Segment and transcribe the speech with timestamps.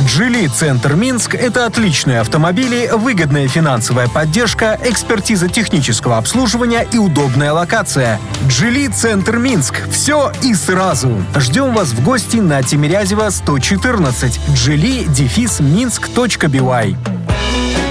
[0.00, 8.20] «Джили Центр Минск»— это отличные автомобили, выгодная финансовая поддержка, экспертиза технического обслуживания и удобная локация.
[8.46, 11.24] «Джили Центр Минск»— все и сразу.
[11.36, 14.38] Ждем вас в гости на Тимирязева 114.
[14.52, 16.94] «Джили» дефис минск.бивай.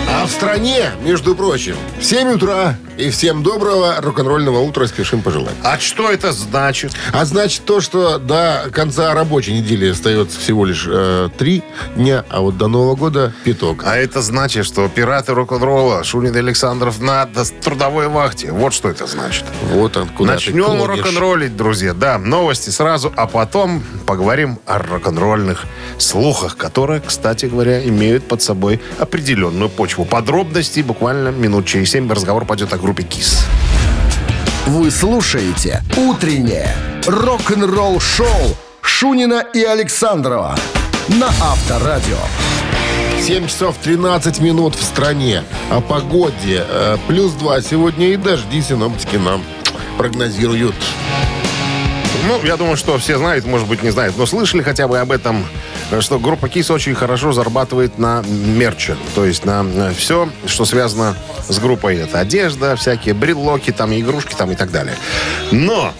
[0.07, 5.55] А в стране, между прочим, в 7 утра и всем доброго рок-н-ролльного утра спешим пожелать.
[5.63, 6.93] А что это значит?
[7.11, 11.63] А значит то, что до конца рабочей недели остается всего лишь э, три
[11.95, 13.83] дня, а вот до Нового года пяток.
[13.85, 17.27] А это значит, что пираты рок-н-ролла Шунин и Александров на
[17.61, 18.51] трудовой вахте.
[18.51, 19.43] Вот что это значит.
[19.73, 21.93] Вот он куда Начнем рок-н-роллить, друзья.
[21.93, 25.65] Да, новости сразу, а потом поговорим о рок-н-ролльных
[25.97, 30.05] слухах, которые, кстати говоря, имеют под собой определенную почву.
[30.05, 33.43] Подробности буквально минут через семь разговор пойдет о группе КИС.
[34.67, 36.69] Вы слушаете «Утреннее
[37.07, 40.55] рок-н-ролл-шоу» Шунина и Александрова
[41.07, 42.19] на Авторадио.
[43.19, 45.43] 7 часов 13 минут в стране.
[45.71, 46.63] О погоде.
[46.69, 49.43] Э, плюс 2 сегодня и дожди синоптики нам
[49.97, 50.75] прогнозируют.
[52.27, 55.11] Ну, я думаю, что все знают, может быть, не знают, но слышали хотя бы об
[55.11, 55.43] этом,
[55.99, 58.95] что группа КИС очень хорошо зарабатывает на мерче.
[59.13, 61.15] То есть на все, что связано
[61.47, 61.97] с группой.
[61.97, 64.95] Это одежда, всякие брелоки, там, игрушки там и так далее.
[65.51, 65.93] Но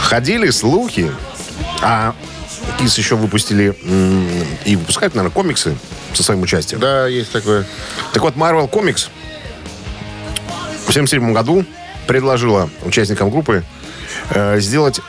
[0.00, 1.12] ходили слухи,
[1.82, 2.14] а
[2.78, 3.76] КИС еще выпустили
[4.64, 5.76] и выпускают, наверное, комиксы
[6.14, 6.80] со своим участием.
[6.80, 7.66] Да, есть такое.
[8.12, 9.08] Так вот, Marvel Comics
[10.86, 11.64] в 1977 году
[12.06, 13.64] предложила участникам группы
[14.30, 15.00] э, сделать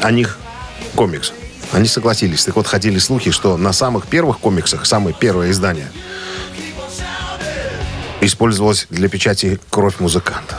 [0.00, 0.38] о них
[0.94, 1.32] комикс.
[1.72, 2.44] Они согласились.
[2.44, 5.90] Так вот, ходили слухи, что на самых первых комиксах, самое первое издание,
[8.20, 10.58] использовалась для печати кровь музыкантов.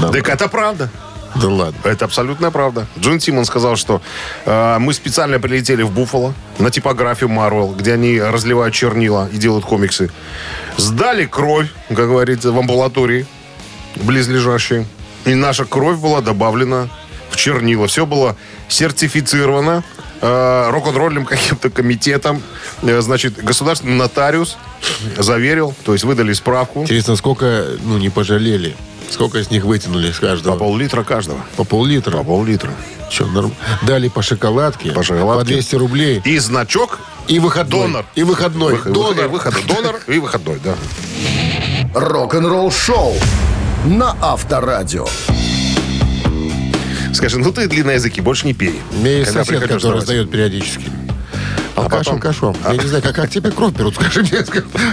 [0.00, 0.10] Да.
[0.10, 0.90] Так это правда.
[1.34, 1.78] Да ладно.
[1.84, 2.86] Это абсолютная правда.
[2.98, 4.00] Джон Тимон сказал, что
[4.44, 9.64] э, мы специально прилетели в Буффало на типографию Марвел, где они разливают чернила и делают
[9.64, 10.10] комиксы.
[10.76, 13.26] Сдали кровь, как говорится, в амбулатории
[13.96, 14.86] близлежащей.
[15.26, 16.88] И наша кровь была добавлена
[17.38, 17.86] чернила.
[17.86, 18.36] Все было
[18.68, 19.82] сертифицировано
[20.20, 22.42] э, рок-н-ролльным каким-то комитетом.
[22.82, 24.58] Э, значит, государственный нотариус
[25.16, 26.82] заверил, то есть выдали справку.
[26.82, 28.76] Интересно, сколько, ну, не пожалели?
[29.10, 30.52] Сколько из них вытянули с каждого?
[30.54, 31.40] По пол-литра каждого.
[31.56, 32.18] По пол-литра?
[32.18, 32.72] По пол-литра.
[33.10, 33.54] Че, норм-
[33.86, 34.90] Дали по шоколадке.
[34.90, 35.44] По шоколадке.
[35.44, 36.20] По 200 рублей.
[36.26, 37.80] И значок И выходной.
[37.86, 38.04] Донор.
[38.16, 38.72] И выходной.
[38.74, 39.28] Выход- Донор.
[39.28, 40.74] выход- донор и выходной, да.
[41.94, 43.14] Рок-н-ролл-шоу
[43.86, 45.06] на Авторадио.
[47.12, 48.80] Скажи, ну ты длинноязыки, больше не пей.
[48.92, 50.84] У меня есть Когда сосед, который на сдает периодически.
[51.84, 52.56] Алкаш, потом- алкашом.
[52.64, 54.44] Я не знаю, как, как тебе кровь берут, скажи мне.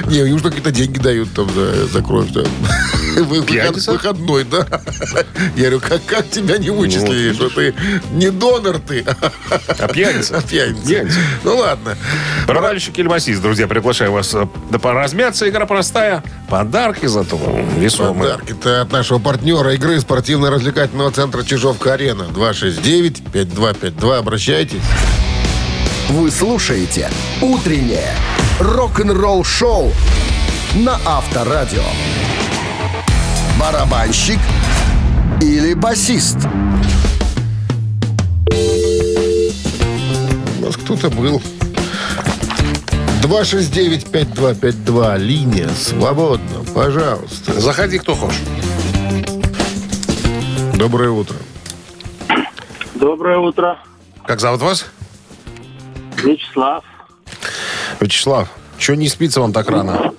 [0.08, 2.30] Не, что какие-то деньги дают там за, за кровь.
[2.32, 2.46] Вы-
[3.42, 3.88] выход-?
[3.88, 4.66] Выходной, да.
[5.56, 7.74] Я говорю, как, как тебя не вычислили, что ты
[8.12, 9.06] не донор ты,
[9.80, 10.38] А пьяница?
[10.38, 10.86] а пьяница.
[10.88, 11.20] Пьяница.
[11.44, 11.98] Ну ладно.
[12.48, 15.48] Барабанщик Ильмасис, друзья, приглашаю вас э, да поразмяться.
[15.50, 16.24] Игра простая.
[16.50, 17.38] Подарки зато
[17.78, 18.34] весомые.
[18.34, 22.28] Подарки-то от нашего партнера игры спортивно-развлекательного центра Чижовка-Арена.
[22.34, 24.18] 269-5252.
[24.18, 24.82] Обращайтесь.
[26.10, 27.10] Вы слушаете
[27.42, 28.14] «Утреннее
[28.60, 29.92] рок-н-ролл-шоу»
[30.76, 31.82] на Авторадио.
[33.60, 34.38] Барабанщик
[35.42, 36.38] или басист?
[40.60, 41.42] У нас кто-то был.
[43.24, 45.18] 269-5252.
[45.18, 46.64] Линия свободна.
[46.76, 47.60] Пожалуйста.
[47.60, 48.42] Заходи, кто хочешь.
[50.76, 51.38] Доброе утро.
[52.94, 53.80] Доброе утро,
[54.28, 54.86] Как зовут вас?
[56.26, 56.84] Вячеслав.
[58.02, 58.48] Вячеслав.
[58.78, 60.12] Че не спится вам так рано?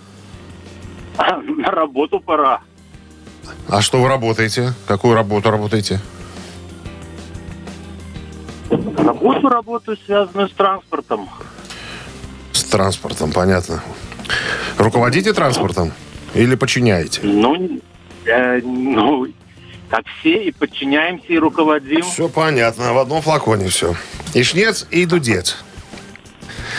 [1.59, 2.61] На работу пора.
[3.69, 4.73] А что вы работаете?
[4.87, 6.01] Какую работу работаете?
[8.97, 11.29] Работу работаю, связанную с транспортом.
[12.53, 13.83] С транспортом, понятно.
[14.79, 15.93] Руководите транспортом?
[16.35, 17.21] Или подчиняете?
[17.23, 17.81] Ну,
[18.27, 19.27] э, ну,
[19.89, 22.03] как все, и подчиняемся, и руководим.
[22.03, 22.93] Все понятно.
[22.93, 23.95] В одном флаконе все.
[24.35, 25.57] И шнец, и дудец.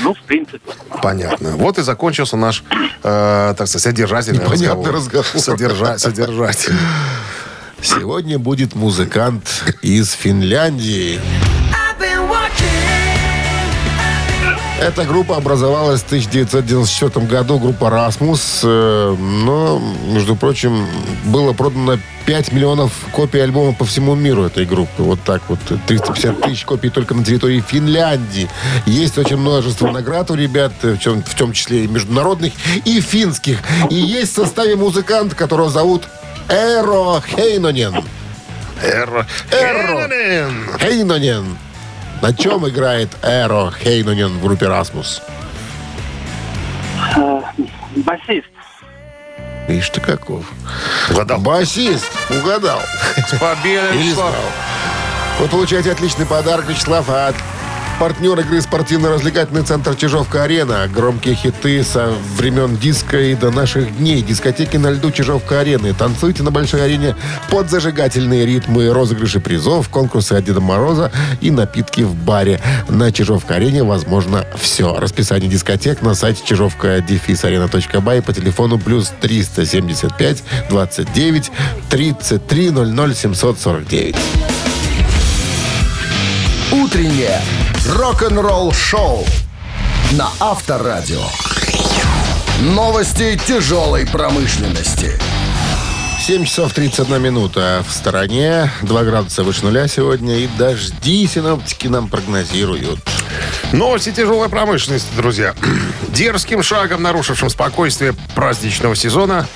[0.04, 0.60] Ну, в принципе.
[1.02, 1.52] Понятно.
[1.58, 2.64] Вот и закончился наш,
[3.04, 5.26] э, так сказать, содержательный Непонятный разговор.
[5.26, 5.26] разговор.
[5.44, 6.80] Содержа- содержательный.
[7.82, 9.44] Сегодня будет музыкант
[9.82, 11.20] из Финляндии.
[14.80, 18.62] Эта группа образовалась в 1994 году, группа «Расмус».
[18.64, 20.86] э, Но, между прочим,
[21.26, 21.98] было продано
[22.28, 25.02] 5 миллионов копий альбома по всему миру этой группы.
[25.02, 25.58] Вот так вот.
[25.88, 28.48] 350 тысяч копий только на территории Финляндии.
[28.86, 32.54] Есть очень множество наград у ребят, в чем- в том числе и международных,
[32.86, 33.58] и финских.
[33.90, 36.04] И есть в составе музыкант, которого зовут
[36.50, 37.96] Эро Хейнонен.
[38.84, 39.26] Эро.
[39.50, 40.68] Хейнонен.
[40.80, 41.58] Хейнонен.
[42.22, 45.22] На чем играет Эро Хейнонен в группе «Расмус»?
[47.16, 47.42] Э,
[47.96, 48.48] басист.
[49.68, 50.46] Ишь ты каков.
[51.12, 51.40] Угадал.
[51.40, 52.10] Басист.
[52.30, 52.80] Угадал.
[53.28, 54.34] С победой, Вячеслав.
[55.40, 57.36] Вы получаете отличный подарок, Вячеслав, от
[58.00, 60.88] партнер игры спортивно-развлекательный центр «Чижовка-арена».
[60.88, 64.22] Громкие хиты со времен диска и до наших дней.
[64.22, 65.94] Дискотеки на льду «Чижовка-арены».
[65.94, 67.16] Танцуйте на большой арене
[67.50, 71.12] под зажигательные ритмы, розыгрыши призов, конкурсы от Деда Мороза
[71.42, 72.62] и напитки в баре.
[72.88, 74.96] На «Чижовка-арене» возможно все.
[74.98, 81.52] Расписание дискотек на сайте чижовка-арена.бай по телефону плюс 375 29
[81.90, 84.16] 33 00 749.
[86.72, 87.40] Утреннее
[87.96, 89.26] рок-н-ролл-шоу
[90.12, 91.24] на Авторадио.
[92.60, 95.18] Новости тяжелой промышленности.
[96.20, 98.70] 7 часов 31 минута в стороне.
[98.82, 100.40] 2 градуса выше нуля сегодня.
[100.40, 103.00] И дожди синоптики нам прогнозируют.
[103.72, 105.56] Новости тяжелой промышленности, друзья.
[106.10, 109.48] Дерзким шагом, нарушившим спокойствие праздничного сезона,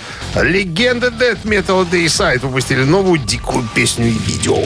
[0.42, 4.64] легенды Death Metal Dayside выпустили новую дикую песню и видео.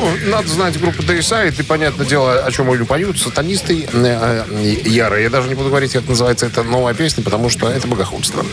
[0.00, 3.18] Ну, надо знать группу Dayside, и, понятное дело, о чем они поют.
[3.18, 4.74] Сатанисты э, э.
[4.84, 8.44] Я даже не буду говорить, как называется эта новая песня, потому что это богохульство.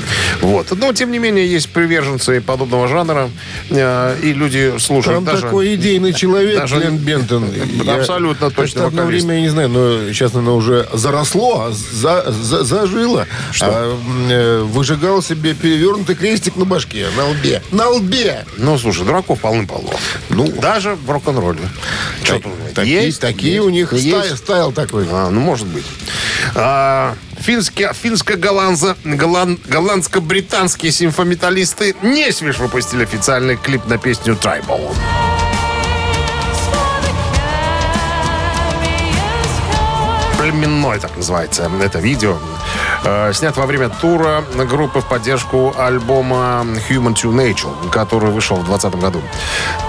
[0.41, 0.71] Вот.
[0.77, 3.29] Но, тем не менее, есть приверженцы подобного жанра,
[3.69, 5.43] э, и люди слушают Там даже...
[5.43, 7.45] такой идейный человек, даже- Глен Бентон.
[7.87, 13.27] Абсолютно точно одно время, я не знаю, но сейчас оно уже заросло, за- за- зажило.
[13.61, 17.61] А, м, э, выжигал себе перевернутый крестик на башке, на лбе.
[17.71, 18.45] На лбе!
[18.57, 19.91] Ну, слушай, дураков полным-полно.
[20.29, 20.47] Ну.
[20.61, 21.69] Даже в рок-н-ролле.
[22.25, 22.41] Так-
[22.75, 24.07] такие есть, такие есть, у них есть.
[24.07, 25.07] стай- стайл такой.
[25.11, 25.85] А, ну, может быть.
[26.55, 34.93] А, финские, финско-голландзо- голланд- голландско-британские симфометаллисты Несвиш выпустили официальный клип на песню «Tribal».
[40.39, 42.37] племенной, так называется, это видео.
[43.03, 48.65] Э, снят во время тура группы в поддержку альбома Human to Nature, который вышел в
[48.65, 49.21] 2020 году.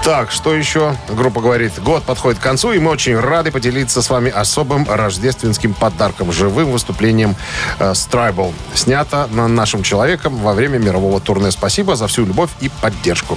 [0.05, 0.97] Так, что еще?
[1.09, 5.75] Группа говорит, год подходит к концу, и мы очень рады поделиться с вами особым рождественским
[5.75, 7.37] подарком, живым выступлением
[7.79, 8.53] э, с Tribal.
[8.75, 11.51] Снято на нашим человеком во время мирового турне.
[11.51, 13.37] Спасибо за всю любовь и поддержку.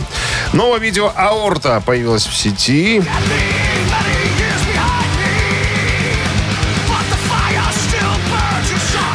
[0.53, 3.03] Новое видео «Аорта» появилось в сети.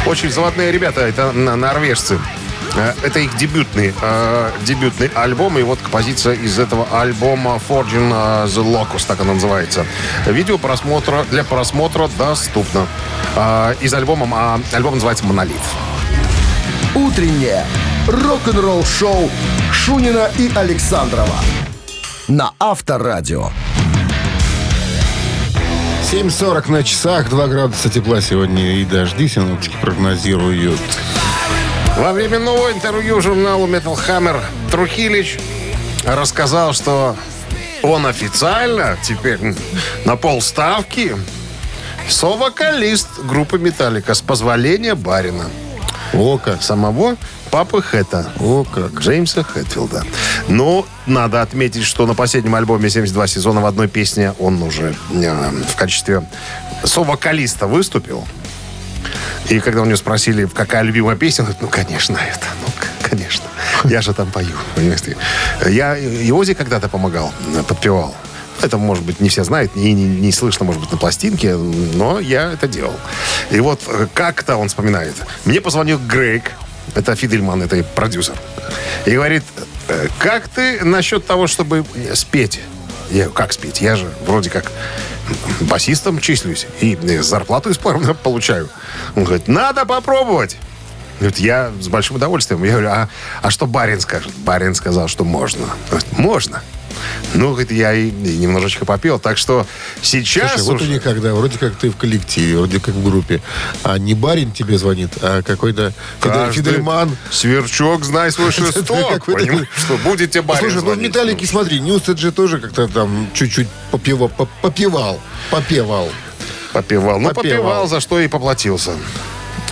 [0.09, 2.19] Очень заводные ребята, это норвежцы.
[2.75, 8.65] Э, Это их дебютный, э, дебютный альбом, и вот композиция из этого альбома Forging the
[8.65, 9.85] Locus, так она называется.
[10.25, 12.87] Видео просмотра, для просмотра доступно.
[13.37, 15.61] Э, из альбома, а альбом называется «Монолит».
[16.95, 17.67] Утреннее
[18.07, 19.31] рок-н-ролл-шоу
[19.73, 21.37] Шунина и Александрова
[22.29, 23.51] на Авторадио.
[26.11, 30.81] 7.40 на часах, 2 градуса тепла сегодня и дожди синоптики прогнозируют.
[31.99, 34.41] Во время нового интервью журналу Metal Hammer
[34.71, 35.39] Трухилич
[36.07, 37.15] рассказал, что
[37.83, 39.39] он официально теперь
[40.07, 41.15] на полставки
[42.09, 45.45] совокалист группы «Металлика» с позволения барина.
[46.15, 47.17] О как, Самого
[47.51, 48.33] папы Хэта.
[48.41, 48.93] о как.
[48.95, 50.05] Джеймса Хэтфилда.
[50.49, 55.51] Но надо отметить, что на последнем альбоме 72 сезона в одной песне он уже э,
[55.69, 56.23] в качестве
[56.85, 58.27] совокалиста выступил.
[59.49, 62.73] И когда у него спросили, какая любимая песня, он говорит, ну, конечно, это, ну,
[63.09, 63.45] конечно.
[63.85, 65.17] Я же там пою, понимаете.
[65.67, 68.15] Я и Ози когда-то помогал, э, подпевал.
[68.61, 72.19] Это, может быть, не все знают, и не, не слышно, может быть, на пластинке, но
[72.19, 72.95] я это делал.
[73.51, 75.15] И вот э, как-то он вспоминает.
[75.45, 76.53] Мне позвонил Грейг,
[76.95, 78.35] это Фидельман, это продюсер,
[79.07, 79.63] и говорит, «Э,
[80.19, 82.61] как ты насчет того, чтобы спеть?
[83.11, 83.81] Я как спеть?
[83.81, 84.71] Я же вроде как
[85.61, 88.69] басистом числюсь и э, зарплату исправно получаю.
[89.17, 90.57] Он говорит, надо попробовать.
[91.19, 92.63] Говорит, я с большим удовольствием.
[92.65, 93.09] Я говорю, а,
[93.43, 94.33] а что барин скажет?
[94.39, 95.67] Барин сказал, что можно.
[95.91, 96.63] Говорит, можно.
[97.35, 99.19] Ну, говорит, я и, немножечко попел.
[99.19, 99.67] Так что
[100.03, 103.05] сейчас Слушай, вот уже- у них когда, вроде как ты в коллективе, вроде как в
[103.05, 103.41] группе,
[103.83, 107.17] а не барин тебе звонит, а какой-то каждый Фидельман.
[107.31, 109.25] Сверчок, знай свой шесток.
[109.27, 110.99] Понимаешь, что будете барин Слушай, ну в.
[110.99, 115.21] Металлике, смотри, Ньюстед же тоже как-то там чуть-чуть попева- поп- попевал.
[115.51, 116.09] Попевал.
[116.73, 117.19] Попивал.
[117.19, 117.57] Ну, Попивал.
[117.57, 118.93] попивал, за что и поплатился.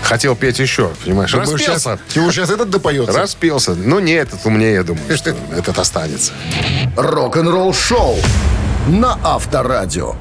[0.07, 1.35] Хотел петь еще, понимаешь?
[1.35, 1.67] Распелся.
[1.67, 3.13] щас- Ему сейчас этот допоется?
[3.13, 3.75] Распелся.
[3.75, 6.33] Ну, не этот умнее, я думаю, что этот останется.
[6.97, 8.17] Рок-н-ролл шоу
[8.89, 10.15] на Авторадио.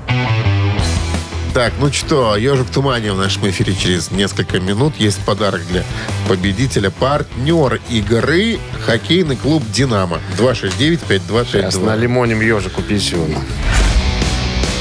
[1.54, 4.96] Так, ну что, «Ежик в тумане» в нашем эфире через несколько минут.
[4.98, 5.84] Есть подарок для
[6.28, 6.90] победителя.
[6.90, 10.20] Партнер игры хоккейный клуб «Динамо».
[10.38, 11.46] 269-5252.
[11.50, 13.42] Сейчас на лимонем ежику писюну.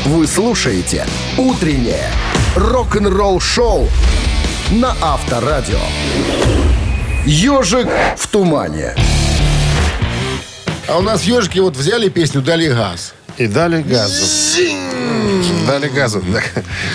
[0.06, 1.06] Вы слушаете
[1.38, 2.10] «Утреннее
[2.56, 3.88] рок-н-ролл шоу»
[4.74, 5.78] на Авторадио.
[7.24, 8.94] «Ежик в тумане».
[10.88, 13.14] А у нас ежики вот взяли песню, дали газ.
[13.38, 14.26] И дали газу.
[15.66, 16.22] Дали газу.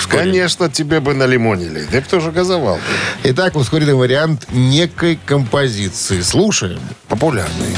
[0.09, 1.87] Конечно, тебе бы налимонили.
[1.91, 2.79] Да кто же газовал?
[3.23, 6.21] Итак, ускоренный вариант некой композиции.
[6.21, 6.79] Слушаем.
[7.07, 7.75] Популярный.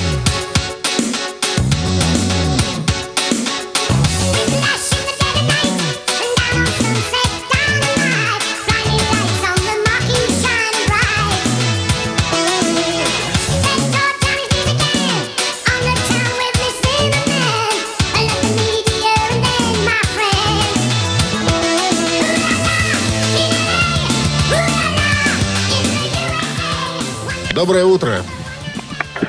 [27.61, 28.23] Доброе утро.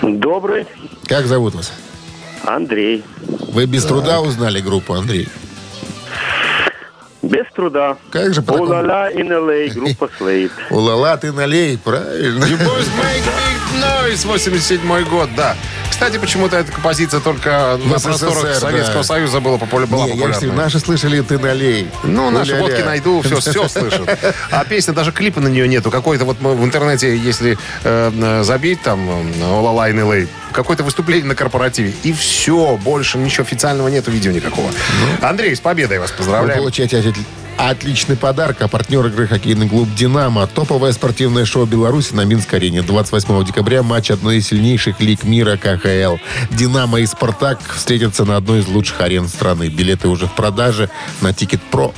[0.00, 0.66] Добрый
[1.06, 1.70] Как зовут вас?
[2.42, 3.04] Андрей.
[3.26, 5.28] Вы без труда узнали группу, Андрей?
[7.20, 7.98] Без труда.
[8.10, 10.50] Как же по Улала in LA, группа Slade.
[10.70, 12.46] Улала, ты налей, правильно.
[12.46, 15.54] You boys make big noise, 87 год, да.
[16.02, 19.02] Кстати, почему-то эта композиция только на СССР, просторах Советского да.
[19.04, 20.52] Союза была, популя- была Не, я популярна.
[20.64, 21.88] наши слышали, ты налей.
[22.02, 24.18] Ну, наши водки найду, все, все слышат.
[24.50, 25.92] А песня, даже клипа на нее нету.
[25.92, 29.08] Какой-то вот в интернете, если э, забить там
[29.40, 31.94] Олалайн и Лей, какое-то выступление на корпоративе.
[32.02, 34.70] И все, больше ничего официального нету, видео никакого.
[35.20, 36.58] Андрей, с победой вас Вы поздравляем.
[36.58, 37.24] получаете отли-
[37.56, 38.62] отличный подарок.
[38.62, 40.46] А партнер игры хоккейный клуб «Динамо».
[40.46, 42.82] Топовое спортивное шоу Беларуси на Минск-арене.
[42.82, 46.16] 28 декабря матч одной из сильнейших лиг мира КХЛ.
[46.50, 49.68] «Динамо» и «Спартак» встретятся на одной из лучших арен страны.
[49.68, 50.90] Билеты уже в продаже
[51.20, 51.92] на Ticket Pro.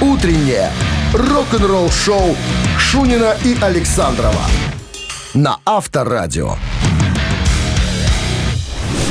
[0.00, 0.70] Утреннее
[1.12, 2.36] рок-н-ролл шоу
[2.78, 4.42] Шунина и Александрова
[5.34, 6.56] на Авторадио.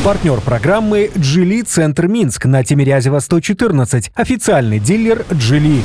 [0.04, 4.12] Партнер программы «Джили Центр Минск» на Тимирязева 114.
[4.14, 5.82] Официальный дилер «Джили».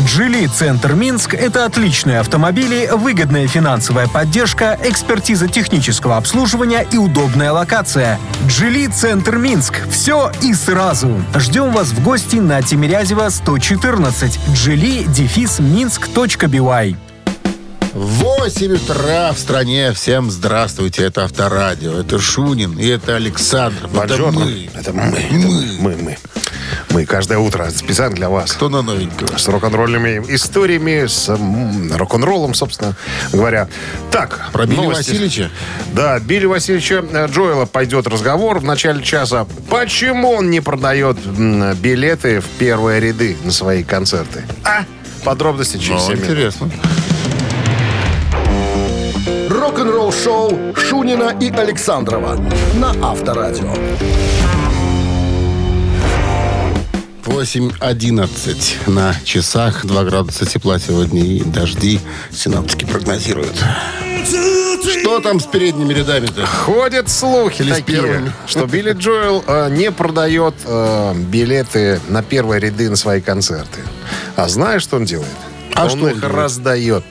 [0.00, 8.18] «Джили Центр Минск»— это отличные автомобили, выгодная финансовая поддержка, экспертиза технического обслуживания и удобная локация.
[8.46, 11.24] «Джили Центр Минск»— все и сразу.
[11.34, 14.40] Ждем вас в гости на Тимирязева 114.
[14.52, 16.96] «Джили» дефис минск.бивай.
[17.94, 19.92] 8 утра в стране.
[19.92, 21.04] Всем здравствуйте.
[21.04, 22.00] Это Авторадио.
[22.00, 23.86] Это Шунин и это Александр.
[23.86, 24.40] Это Бонжорно.
[24.40, 24.68] мы.
[24.74, 25.02] Это мы.
[25.02, 25.34] Это
[25.80, 26.18] мы, мы.
[26.90, 28.52] Мы каждое утро специально для вас.
[28.52, 29.36] Кто на новенького?
[29.38, 31.28] С рок-н-ролльными историями, с
[31.96, 32.96] рок-н-роллом, собственно
[33.32, 33.68] говоря.
[34.10, 35.10] Так, Про Билли новости.
[35.10, 35.50] Васильевича?
[35.92, 39.46] Да, Билли Васильевича э, Джоэла пойдет разговор в начале часа.
[39.70, 41.16] Почему он не продает
[41.78, 44.42] билеты в первые ряды на свои концерты?
[44.64, 44.84] А?
[45.24, 46.24] Подробности через Ну, 7 минут.
[46.30, 46.70] интересно.
[49.64, 52.38] Рок-н-ролл шоу Шунина и Александрова
[52.74, 53.72] на Авторадио.
[57.24, 59.86] 8.11 на часах.
[59.86, 61.98] 2 градуса тепла сегодня и дожди
[62.30, 63.56] синаптики прогнозируют.
[64.82, 66.44] Что там с передними рядами-то?
[66.44, 68.32] Ходят слухи такие, первыми.
[68.46, 73.80] что Билли Джоэл э, не продает э, билеты на первые ряды на свои концерты.
[74.36, 75.30] А знаешь, что он делает?
[75.74, 76.36] А он что он их делает?
[76.36, 77.04] раздает.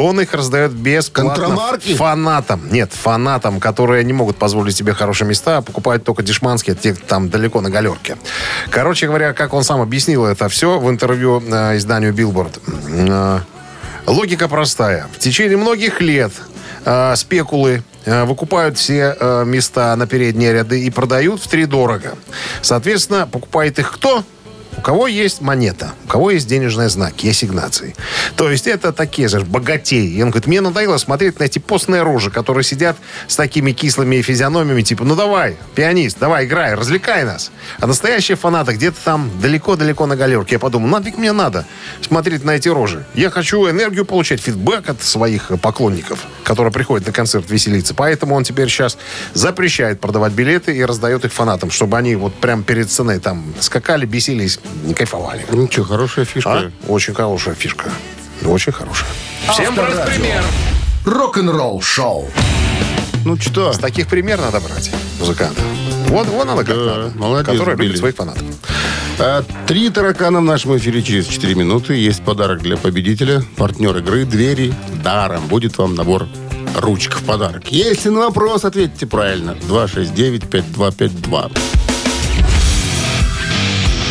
[0.00, 2.60] Он их раздает бесплатно фанатам.
[2.70, 7.28] Нет, фанатам, которые не могут позволить себе хорошие места, а покупают только дешманские, те там
[7.28, 8.16] далеко на галерке.
[8.70, 12.60] Короче говоря, как он сам объяснил это все в интервью э, изданию Billboard.
[12.88, 13.40] Э,
[14.06, 15.06] Логика простая.
[15.12, 16.32] В течение многих лет
[16.84, 22.14] э, спекулы э, выкупают все э, места на передние ряды и продают в три дорого.
[22.62, 24.24] Соответственно, покупает их кто?
[24.80, 27.94] У кого есть монета, у кого есть денежный знак, есть ассигнации.
[28.34, 30.08] То есть это такие же богатеи.
[30.08, 32.96] И он говорит, мне надоело смотреть на эти постные рожи, которые сидят
[33.28, 37.50] с такими кислыми физиономиями, типа, ну давай, пианист, давай, играй, развлекай нас.
[37.78, 40.54] А настоящие фанаты где-то там далеко-далеко на галерке.
[40.54, 41.66] Я подумал, нафиг мне надо
[42.00, 43.04] смотреть на эти рожи.
[43.12, 47.92] Я хочу энергию получать, фидбэк от своих поклонников, которые приходят на концерт веселиться.
[47.92, 48.96] Поэтому он теперь сейчас
[49.34, 54.06] запрещает продавать билеты и раздает их фанатам, чтобы они вот прям перед сценой там скакали,
[54.06, 55.44] бесились, не кайфовали.
[55.50, 56.26] Ну что, хорошая А?
[56.26, 56.72] фишка.
[56.88, 57.90] Очень хорошая фишка.
[58.44, 59.08] Очень хорошая.
[59.52, 60.04] Всем Авторадио.
[60.14, 60.44] пример.
[61.04, 62.28] Рок-н-ролл шоу.
[63.24, 63.72] Ну что?
[63.72, 65.62] С таких пример надо брать музыкантов.
[66.08, 67.12] Вот, вот надо как Да, надо.
[67.18, 67.86] молодец, Которые Билли.
[67.88, 68.42] любят своих фанатов.
[69.18, 71.94] А, Три таракана в нашем эфире через 4 минуты.
[71.94, 73.42] Есть подарок для победителя.
[73.56, 74.72] Партнер игры «Двери»
[75.04, 75.46] даром.
[75.48, 76.26] Будет вам набор
[76.76, 77.64] ручек в подарок.
[77.70, 79.54] Если на вопрос ответите правильно.
[79.68, 81.50] 269-5252.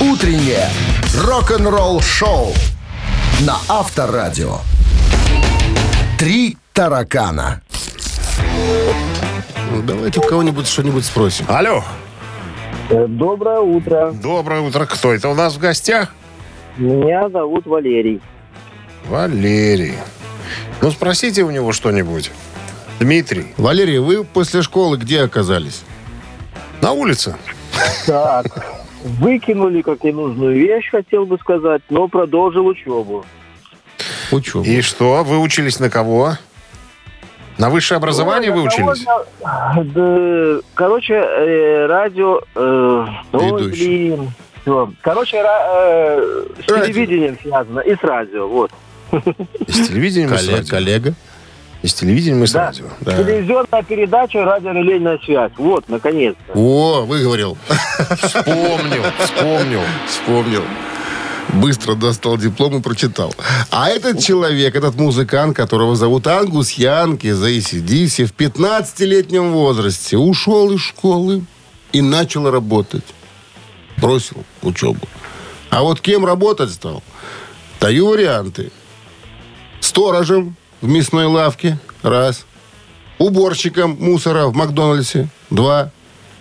[0.02, 0.70] Утреннее
[1.26, 2.54] рок-н-ролл шоу
[3.42, 4.58] на Авторадио.
[6.18, 7.62] Три таракана.
[9.72, 11.46] Ну, Давайте у кого-нибудь что-нибудь спросим.
[11.50, 11.84] Алло,
[12.90, 14.12] Э, Доброе утро.
[14.12, 14.86] доброе утро.
[14.88, 16.12] Кто это у нас в гостях?
[16.78, 18.20] Меня зовут Валерий.
[19.08, 19.94] Валерий.
[20.82, 22.32] Ну, спросите у него что-нибудь.
[23.00, 23.54] Дмитрий.
[23.58, 25.84] Валерий, вы после школы где оказались?
[26.82, 27.36] На улице.
[28.08, 28.66] Так,
[29.04, 33.26] выкинули как ненужную вещь, хотел бы сказать, но продолжил учебу.
[34.32, 34.64] Учебу.
[34.64, 36.34] И что, вы учились на кого?
[37.58, 39.06] На высшее образование вы учились?
[39.44, 42.42] Да, короче, э, радио...
[42.56, 44.12] э, ой, Ведущий.
[44.12, 44.32] блин.
[44.62, 44.92] Всё.
[45.02, 46.86] Короче, ра- э, с Радио.
[46.86, 48.72] телевидением связано и с радио, вот.
[49.12, 50.70] И с телевидением, и с Коллег- радио.
[50.70, 51.14] коллега.
[51.82, 52.66] И с телевидением, и с Да.
[52.68, 52.86] радио.
[53.02, 53.18] Да.
[53.24, 55.52] Телевизионная передача, радиорелейная связь.
[55.58, 56.54] Вот, наконец-то.
[56.54, 57.58] О, выговорил.
[58.22, 59.82] Вспомнил, вспомнил.
[60.08, 60.64] Вспомнил.
[61.54, 63.34] Быстро достал диплом и прочитал.
[63.72, 70.72] А этот человек, этот музыкант, которого зовут Ангус Янг из ACDC, в 15-летнем возрасте ушел
[70.72, 71.44] из школы
[71.92, 73.06] и начал работать.
[73.98, 75.08] Бросил учебу.
[75.72, 77.02] А вот кем работать стал?
[77.80, 78.72] Даю варианты.
[79.80, 81.78] Сторожем в мясной лавке.
[82.04, 82.46] Раз.
[83.18, 85.28] Уборщиком мусора в Макдональдсе.
[85.50, 85.92] Два.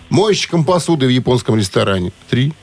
[0.09, 2.11] Мойщиком посуды в японском ресторане.
[2.29, 2.53] Три.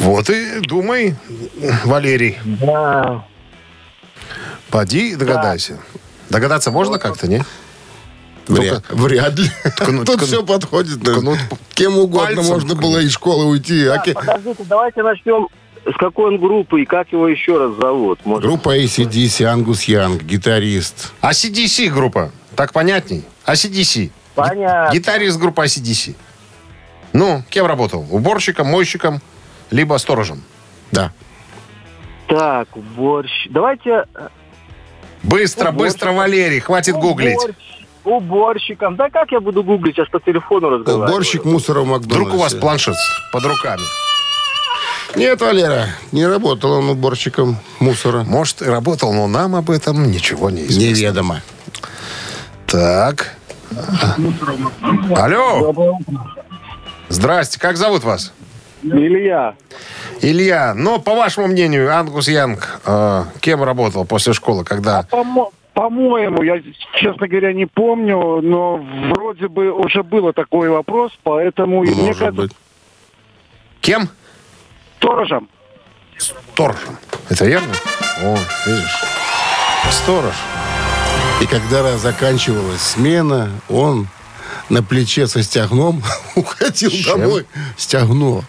[0.00, 1.14] Вот и думай,
[1.84, 2.38] Валерий.
[2.44, 3.24] Да.
[4.70, 5.78] Поди и догадайся.
[6.30, 7.44] Догадаться можно как-то, не?
[8.48, 9.50] Вряд, вряд ли.
[9.88, 10.98] ну, Тут ткну- все подходит.
[11.00, 11.14] да.
[11.14, 11.38] ткнут
[11.74, 13.86] Кем угодно пальцем можно было из школы уйти.
[13.86, 15.48] А ке- Подождите, давайте начнем
[15.86, 18.18] с какой он группы и как его еще раз зовут.
[18.24, 21.12] Может, Группа ACDC, Ангус Янг, гитарист.
[21.22, 22.32] ACDC группа.
[22.56, 23.24] Так понятней?
[23.46, 24.10] ACDC.
[24.34, 24.92] Понятно.
[24.92, 26.14] Гитарист группы ACDC.
[27.12, 28.06] Ну, кем работал?
[28.10, 29.20] Уборщиком, мойщиком,
[29.70, 30.42] либо сторожем?
[30.92, 31.12] Да.
[32.28, 33.30] Так, борщ.
[33.50, 34.28] Давайте э,
[35.22, 35.78] Быстро, Уборщик.
[35.78, 37.38] быстро, Валерий, хватит гуглить.
[37.38, 37.54] уборщ-
[38.04, 38.96] уборщиком.
[38.96, 41.08] Да как я буду гуглить, ж по телефону разговариваю.
[41.10, 42.20] Уборщик мусора в Макдональдсе.
[42.24, 42.96] Вдруг у вас планшет
[43.32, 43.82] под руками.
[45.14, 48.24] Нет, Валера, не работал он уборщиком мусора.
[48.24, 51.00] Может, и работал, но нам об этом ничего не известно.
[51.02, 51.42] Неведомо.
[52.66, 53.34] Так.
[55.16, 55.94] Алло.
[57.08, 58.32] Здрасте, как зовут вас?
[58.82, 59.54] Илья.
[60.20, 65.06] Илья, ну, по вашему мнению, Ангус Янг э, кем работал после школы, когда...
[65.10, 66.60] Помо- По-моему, я,
[66.94, 68.76] честно говоря, не помню, но
[69.10, 72.52] вроде бы уже был такой вопрос, поэтому и мне Может кажется, быть.
[73.80, 74.08] Кем?
[74.98, 75.48] Сторожем.
[76.18, 76.98] Сторожем.
[77.28, 77.72] Это верно?
[78.22, 79.02] О, видишь.
[79.90, 80.34] Сторож.
[81.40, 84.08] И когда заканчивалась смена, он
[84.68, 86.02] на плече со стягном
[86.34, 87.20] уходил чем?
[87.20, 87.46] домой.
[87.76, 88.42] Стягно.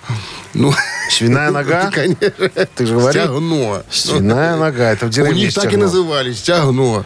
[0.53, 0.73] Ну,
[1.11, 1.91] Свиная нога?
[1.91, 2.49] конечно.
[2.75, 3.23] Ты же говорил?
[3.23, 3.83] Стягно.
[3.91, 4.91] Свиная нога.
[4.91, 5.85] Это в У деревне них так и стягнул.
[5.87, 6.33] называли.
[6.33, 7.05] Стягно.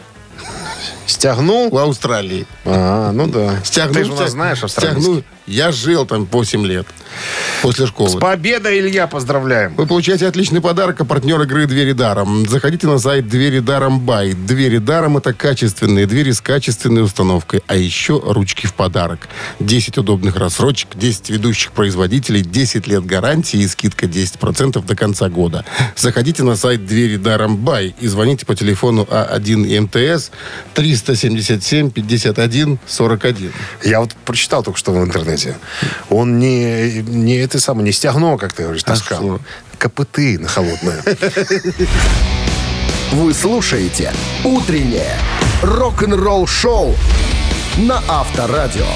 [1.06, 1.68] Стягнул?
[1.70, 2.46] В Австралии.
[2.64, 3.56] А, ну да.
[3.64, 5.02] Стягну, Ты же у нас стяг- знаешь австралийский.
[5.02, 5.24] стягну.
[5.46, 6.86] Я жил там 8 лет
[7.62, 8.20] после С школы.
[8.20, 9.74] победой, Илья, поздравляем.
[9.74, 12.48] Вы получаете отличный подарок, а партнер игры «Двери даром».
[12.48, 14.32] Заходите на сайт «Двери даром бай».
[14.32, 17.62] «Двери даром»— это качественные двери с качественной установкой.
[17.66, 19.28] А еще ручки в подарок.
[19.60, 25.64] 10 удобных рассрочек, 10 ведущих производителей, 10 лет гарантии и скидка 10% до конца года.
[25.96, 30.30] Заходите на сайт «Двери даром бай» и звоните по телефону А1 МТС
[30.74, 33.52] 377 51 41.
[33.84, 35.31] Я вот прочитал только что в интернете.
[36.10, 39.18] Он не, не это самое, не стягнул, как ты говоришь, таскал.
[39.18, 39.40] что?
[39.78, 41.02] Копыты на холодное.
[43.12, 45.16] Вы слушаете «Утреннее
[45.62, 46.94] рок-н-ролл шоу»
[47.76, 48.86] на Авторадио.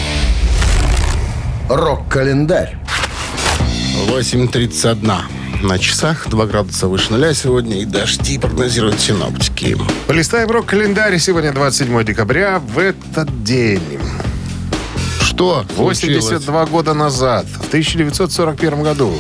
[1.69, 2.77] Рок-календарь.
[4.09, 5.21] 8.31
[5.63, 9.77] на часах, 2 градуса выше нуля сегодня, и дожди прогнозируют синоптики.
[10.07, 11.19] Полистаем рок-календарь.
[11.19, 12.59] Сегодня 27 декабря.
[12.59, 13.83] В этот день,
[15.37, 16.25] Что случилось?
[16.25, 19.13] 82 года назад, в 1941 году,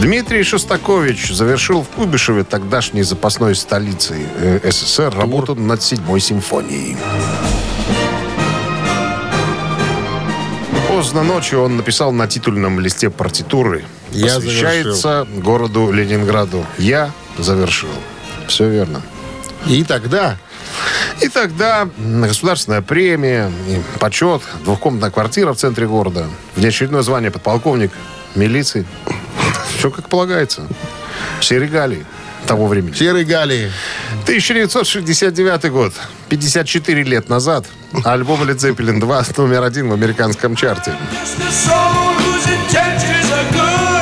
[0.00, 6.96] Дмитрий Шостакович завершил в Куйбышеве, тогдашней запасной столицей э, СССР, работу над седьмой симфонией.
[10.86, 16.64] Поздно ночью он написал на титульном листе партитуры «Я «Посвящается городу Ленинграду.
[16.78, 17.90] Я завершил».
[18.46, 19.02] Все верно.
[19.66, 20.38] И тогда
[21.20, 27.92] И тогда государственная премия, и почет, двухкомнатная квартира в центре города, внеочередное звание подполковник
[28.34, 28.86] милиции.
[29.78, 30.66] Все как полагается.
[31.40, 32.04] Все регалии
[32.46, 32.94] того времени.
[32.94, 33.70] серый Галии.
[34.22, 35.92] 1969 год.
[36.28, 37.66] 54 лет назад.
[38.04, 40.94] Альбом Led Zeppelin 2 номер один в американском чарте.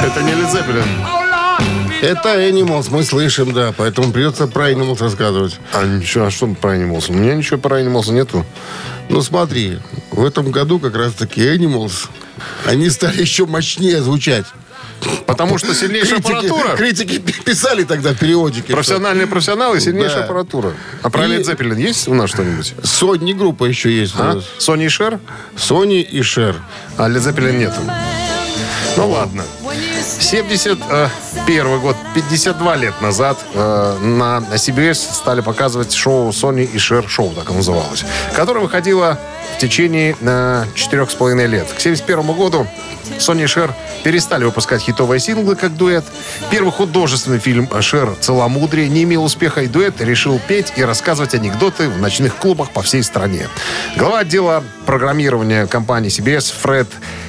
[0.03, 1.26] Это не Led Zeppelin.
[2.03, 5.59] Это Animals, мы слышим, да, поэтому придется про Animals рассказывать.
[5.73, 7.07] А ничего, а что про Animals?
[7.09, 8.45] У меня ничего про Animals нету.
[9.09, 9.79] Ну смотри,
[10.11, 12.09] в этом году как раз-таки Animals,
[12.67, 14.47] они стали еще мощнее звучать.
[15.27, 16.75] Потому что сильнейшая аппаратура.
[16.77, 18.73] критики писали тогда в периодике.
[18.73, 20.25] Профессиональные профессионалы, сильнейшая Да.
[20.25, 20.73] аппаратура.
[21.03, 22.73] А про И- Led Zeppelin есть у нас что-нибудь?
[22.83, 24.41] что Sony группа еще есть А?
[24.59, 25.21] Sony и Cher?
[25.57, 26.57] Sony и Cher.
[26.97, 27.81] А Led Zeppelin нету.
[28.97, 29.45] Ну ладно.
[30.07, 37.31] 71 год, 52 лет назад э, на CBS стали показывать шоу Sony и Cher, шоу
[37.35, 39.19] так оно называлось, которое выходило
[39.57, 41.67] в течение э, четырех с половиной лет.
[41.73, 42.67] К 71 году
[43.19, 43.73] Sony и Cher
[44.05, 46.05] перестали выпускать хитовые синглы как дуэт.
[46.51, 51.89] Первый художественный фильм Шер «Целомудрие» не имел успеха, и дуэт решил петь и рассказывать анекдоты
[51.89, 53.49] в ночных клубах по всей стране.
[53.97, 56.89] Глава отдела программирования компании CBS Фред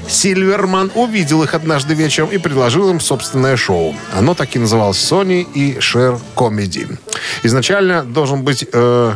[0.09, 3.95] Сильверман увидел их однажды вечером и предложил им собственное шоу.
[4.13, 6.87] Оно так и называлось «Sony и Шер Комеди».
[7.43, 8.65] Изначально должен быть...
[8.71, 9.13] э,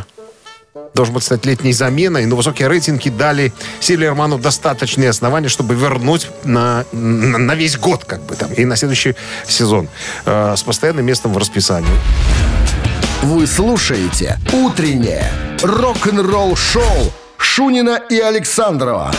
[0.93, 6.85] должен быть стать летней заменой, но высокие рейтинги дали Сильверману достаточные основания, чтобы вернуть на,
[6.91, 9.15] на, на весь год, как бы там, и на следующий
[9.47, 9.87] сезон
[10.25, 11.89] э, с постоянным местом в расписании.
[13.23, 19.11] Вы слушаете «Утреннее рок-н-ролл-шоу» Шунина и Александрова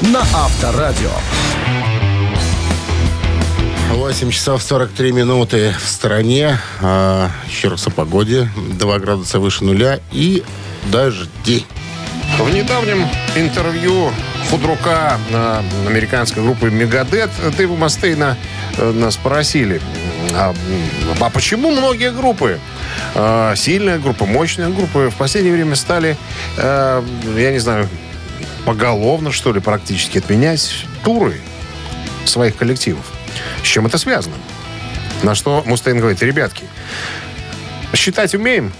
[0.00, 1.10] на Авторадио.
[3.90, 6.58] 8 часов 43 минуты в стране.
[6.80, 8.48] А, еще раз о погоде.
[8.56, 10.44] 2 градуса выше нуля и
[10.86, 11.66] дожди.
[12.38, 14.12] В недавнем интервью
[14.50, 18.36] худрука э, американской группы Мегадет Дэйва Мастейна
[18.76, 19.80] э, нас спросили,
[20.34, 20.54] а,
[21.20, 22.60] а почему многие группы,
[23.14, 26.16] э, сильная группа, мощная группа, в последнее время стали,
[26.56, 27.02] э,
[27.36, 27.88] я не знаю,
[28.68, 31.40] поголовно, что ли, практически отменять туры
[32.26, 33.06] своих коллективов.
[33.62, 34.36] С чем это связано?
[35.22, 36.64] На что Мустейн говорит, ребятки,
[37.94, 38.74] считать умеем?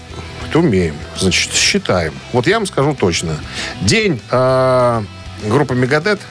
[0.47, 0.95] Это умеем.
[1.17, 2.13] Значит, считаем.
[2.33, 3.35] Вот я вам скажу точно.
[3.81, 5.03] День э,
[5.45, 6.21] группы Мегадет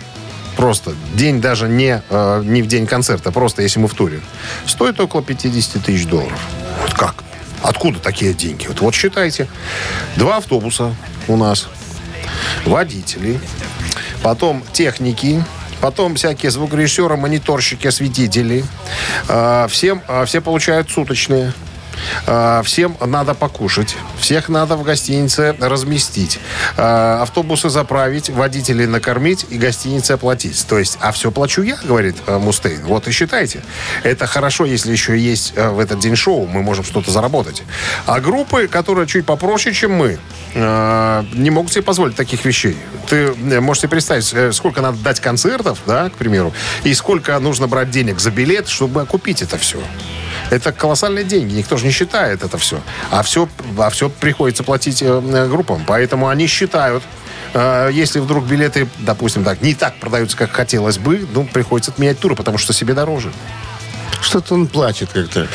[0.57, 4.21] просто день даже не, э, не в день концерта, просто если мы в туре,
[4.67, 6.41] стоит около 50 тысяч долларов.
[6.83, 7.25] Вот как?
[7.65, 8.69] Откуда такие деньги?
[8.69, 9.49] Вот, вот считайте.
[10.15, 10.95] Два автобуса
[11.27, 11.69] у нас,
[12.65, 13.41] водители,
[14.23, 15.45] потом техники,
[15.81, 18.65] потом всякие звукорежиссеры, мониторщики, осветители.
[19.29, 21.53] Э, всем, э, все получают суточные.
[22.27, 26.39] Э, Всем надо покушать, всех надо в гостинице разместить,
[26.77, 30.67] Э, автобусы заправить, водителей накормить и гостинице оплатить.
[30.69, 32.85] То есть, а все плачу я, говорит э, Мустейн.
[32.85, 33.63] Вот и считайте.
[34.03, 37.63] Это хорошо, если еще есть э, в этот день шоу, мы можем что-то заработать.
[38.07, 40.19] А группы, которые чуть попроще, чем мы,
[40.55, 42.77] э, не могут себе позволить таких вещей.
[43.09, 46.53] Ты можешь себе представить, сколько надо дать концертов, да, к примеру,
[46.85, 49.79] и сколько нужно брать денег за билет, чтобы окупить это все.
[50.51, 52.81] Это колоссальные деньги, никто же не считает это все.
[53.11, 55.85] А все, а все приходится платить э, группам.
[55.87, 57.03] Поэтому они считают,
[57.55, 62.19] э, если вдруг билеты, допустим, так, не так продаются, как хотелось бы, ну, приходится отменять
[62.19, 63.31] туры, потому что себе дороже.
[64.21, 65.47] Что-то он плачет как-то.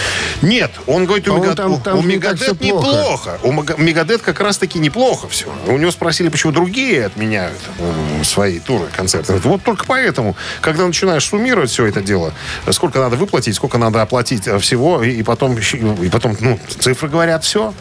[0.41, 2.65] Нет, он говорит, у, По-моему, Мега- там- там у не Мегадет плохо.
[2.87, 3.39] неплохо.
[3.43, 5.47] У Мега- Мегадет как раз-таки неплохо все.
[5.67, 9.33] У него спросили, почему другие отменяют м, свои туры, концерты.
[9.43, 12.33] Вот только поэтому, когда начинаешь суммировать все это дело,
[12.71, 17.43] сколько надо выплатить, сколько надо оплатить э, всего, и потом, и потом ну, цифры говорят
[17.43, 17.73] все.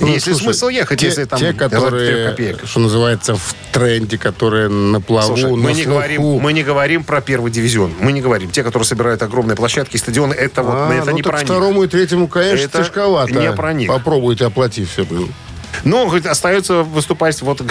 [0.00, 4.68] Ну, Есть ли смысл ехать, те, если там те, которые, что называется, в тренде, которые
[4.68, 5.90] на плаву, Слушай, на мы не, слуху.
[5.98, 7.92] говорим, мы не говорим про первый дивизион.
[8.00, 8.50] Мы не говорим.
[8.50, 11.44] Те, которые собирают огромные площадки и стадионы, это, вот, А, это ну не про них.
[11.44, 13.32] второму и третьему, конечно, Это тяжковато.
[13.32, 13.88] не про них.
[13.88, 15.04] Попробуйте оплати все.
[15.04, 15.32] блин.
[15.84, 17.62] Ну, говорит, остается выступать вот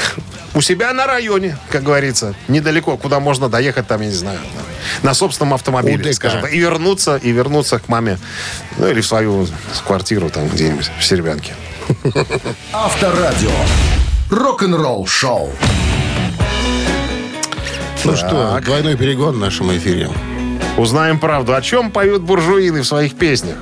[0.54, 2.34] у себя на районе, как говорится.
[2.48, 4.40] Недалеко, куда можно доехать там, я не знаю,
[5.04, 6.14] на, собственном автомобиле, УДК.
[6.16, 6.52] скажем так.
[6.54, 8.18] И вернуться, и вернуться к маме.
[8.78, 9.48] Ну, или в свою
[9.86, 11.54] квартиру там где-нибудь в Серебянке.
[12.74, 13.52] Авторадио.
[14.30, 15.50] Рок-н-ролл шоу.
[18.04, 20.10] Ну что, двойной перегон в нашем эфире.
[20.78, 21.54] Узнаем правду.
[21.54, 23.58] О чем поют буржуины в своих песнях?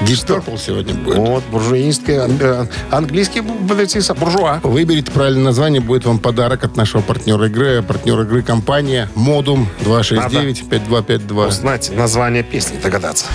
[0.00, 1.18] Purple сегодня будет.
[1.18, 4.58] Вот, буржуинские, ан- э, английские бу- блядь, буржуа.
[4.64, 7.82] Выберите правильное название, будет вам подарок от нашего партнера игры.
[7.82, 11.46] Партнер игры компания Модум 269-5252.
[11.46, 13.26] Узнать название песни, догадаться.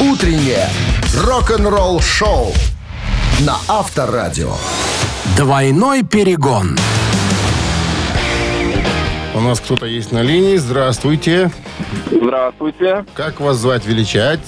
[0.00, 0.68] Утреннее
[1.16, 2.52] рок-н-ролл шоу
[3.40, 4.54] на Авторадио.
[5.36, 6.76] Двойной перегон.
[9.34, 10.56] У нас кто-то есть на линии.
[10.56, 11.50] Здравствуйте.
[12.10, 14.40] Здравствуйте, Как вас звать, величать?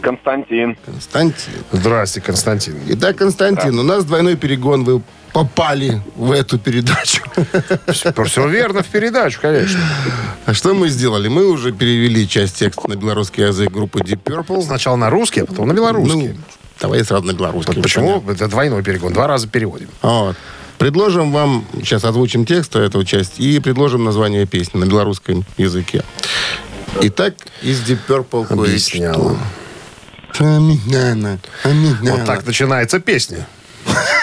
[0.00, 0.76] Константин.
[0.84, 1.64] Константин.
[1.72, 2.76] Здрасте, Константин.
[2.88, 4.84] Итак, Константин, у нас двойной перегон.
[4.84, 5.02] Вы
[5.36, 7.22] попали в эту передачу.
[8.24, 9.78] Все верно в передачу, конечно.
[10.46, 11.28] А что мы сделали?
[11.28, 14.64] Мы уже перевели часть текста на белорусский язык группы Deep Purple.
[14.64, 16.28] Сначала на русский, а потом на белорусский.
[16.28, 16.36] Ну,
[16.80, 17.74] давай сразу на белорусский.
[17.74, 18.24] Вот почему?
[18.26, 19.12] Это двойной перегон.
[19.12, 19.90] Два раза переводим.
[20.00, 20.36] Вот.
[20.78, 26.02] Предложим вам, сейчас озвучим текст эту часть и предложим название песни на белорусском языке.
[27.02, 29.36] Итак, из Deep Purple кое-что.
[32.00, 33.46] Вот так начинается песня.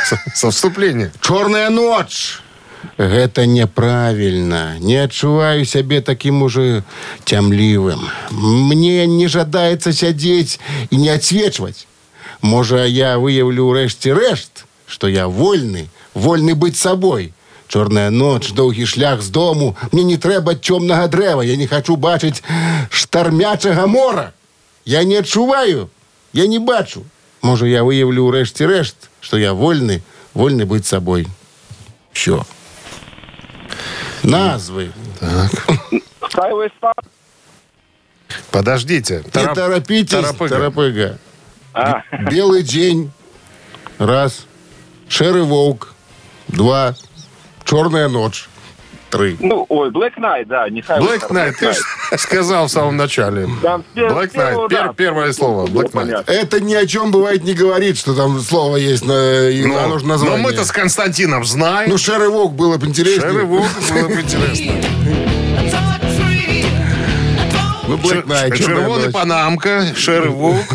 [0.06, 1.12] Со- Со вступления.
[1.22, 2.40] Чорная ночь.
[2.98, 4.78] Гэта няправільна.
[4.80, 6.84] Не адчуваю сябе такім ужо
[7.24, 8.02] цямлівым.
[8.32, 10.60] Мне не жадаецца сядзець
[10.92, 11.88] і не адсвечваць.
[12.42, 17.32] Можа, я выяўлю рэшце рэшт, што я вольны, вольны быць сабой.
[17.72, 19.78] Чорная ноч, доўгі шлях з дому.
[19.92, 21.42] Мне не трэба цёмнага дрэва.
[21.42, 22.44] Я не хачу бачыць
[22.92, 24.34] штармячага мора.
[24.86, 25.90] Я не адчуваю,
[26.34, 27.04] я не бачу.
[27.42, 31.28] Можа, я выяўлю рэшце рэшт, што я вольны, вольны быць сабой.
[32.12, 32.46] Все.
[34.22, 34.92] Назвы.
[35.22, 36.94] Star.
[38.52, 39.22] Подождите.
[39.26, 40.50] Не Тарап- торопитесь, Тарапыга.
[40.56, 41.20] торопыга.
[41.74, 43.12] А, Белый день.
[43.98, 44.46] Раз.
[45.08, 45.94] Шерый волк.
[46.50, 46.96] Два.
[47.64, 48.50] Черная ночь.
[49.14, 49.38] Три.
[49.40, 51.78] ну, ой, Black Knight, да, не Highway Black Star, Knight, ты ж
[52.18, 53.48] сказал в самом начале.
[53.62, 54.94] Там Black Knight, пер- да.
[54.94, 55.92] первое слово, Ну, Black Knight.
[55.92, 56.32] понятно.
[56.32, 60.00] Это ни о чем бывает не говорит, что там слово есть, на, и Ну, но
[60.00, 60.40] название.
[60.40, 61.90] мы-то с Константином знаем.
[61.92, 63.32] Ну, Шерый волк было бы интереснее.
[63.32, 64.72] Шерри Волк было бы интересно.
[67.88, 69.14] Ну, Black Knight, Чер- «Черная Червоный ночь».
[69.14, 70.66] панамка, Шерри Волк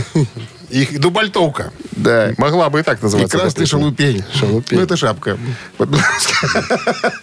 [0.70, 1.72] и дубальтовка.
[1.98, 2.32] Да.
[2.38, 3.36] Могла бы и так И называться.
[3.38, 3.78] красный эта песня.
[3.78, 4.24] шалупень.
[4.34, 4.78] Шалупень.
[4.78, 5.38] Ну, это шапка.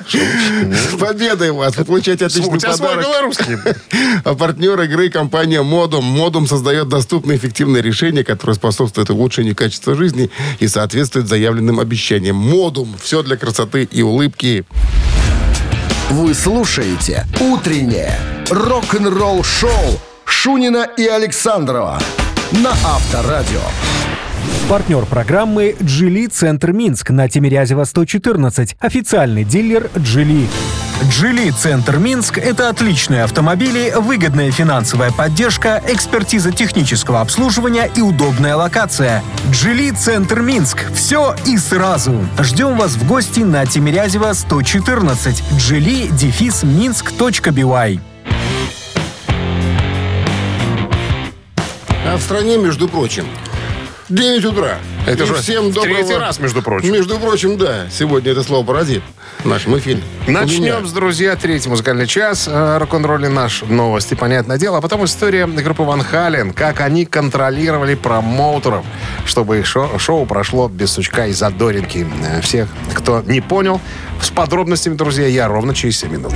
[0.08, 1.76] С победой вас!
[1.78, 3.06] Вы получаете отличный У тебя свой подарок.
[3.06, 3.58] белорусский.
[4.24, 6.04] А партнер игры компания Модум.
[6.06, 12.36] Модум создает доступные эффективные решения, которые способствуют улучшению качества жизни и соответствуют заявленным обещаниям.
[12.36, 12.96] Модум.
[13.02, 14.66] Все для красоты и улыбки.
[16.12, 22.00] Вы слушаете «Утреннее рок-н-ролл-шоу» Шунина и Александрова
[22.52, 23.62] на Авторадио.
[24.70, 28.76] Партнер программы «Джили Центр Минск» на Тимирязева 114.
[28.80, 30.48] Официальный дилер «Джили».
[31.04, 39.22] «Джили Центр Минск»— это отличные автомобили, выгодная финансовая поддержка, экспертиза технического обслуживания и удобная локация.
[39.52, 42.26] «Джили Центр Минск»— все и сразу.
[42.40, 45.44] Ждем вас в гости на Тимирязева 114.
[45.58, 48.00] «Джили» дефис минск.бивай.
[52.08, 53.26] А в стране, между прочим,
[54.10, 54.78] 9 утра.
[55.08, 55.96] Это И же всем доброго...
[55.96, 56.92] третий раз, между прочим.
[56.94, 57.88] Между прочим, да.
[57.90, 59.02] Сегодня это слово паразит
[59.44, 60.04] в нашем эфире.
[60.28, 62.48] Начнем с, друзья, третий музыкальный час.
[62.48, 64.78] Э, Рок-н-ролле наш новости, понятное дело.
[64.78, 66.54] А потом история группы Ван Хален.
[66.54, 68.86] Как они контролировали промоутеров,
[69.26, 72.06] чтобы их шо- шоу прошло без сучка и задоринки.
[72.28, 73.82] Э, Всех, кто не понял,
[74.22, 76.34] с подробностями, друзья, я ровно через 7 минут.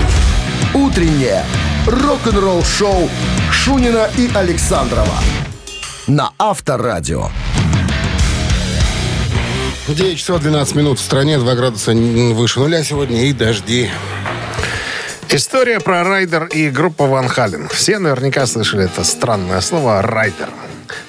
[0.74, 1.44] Утреннее
[1.86, 3.10] рок-н-ролл-шоу
[3.52, 5.14] Шунина и Александрова
[6.08, 7.30] на Авторадио.
[9.96, 13.90] 9 часов 12 минут в стране, 2 градуса выше нуля сегодня и дожди.
[15.30, 17.68] История про райдер и группу Van Halen.
[17.70, 20.50] Все наверняка слышали это странное слово «райдер».